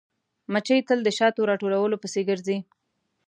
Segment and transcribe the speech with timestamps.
[0.53, 2.57] مچمچۍ تل د شاتو راټولولو پسې ګرځي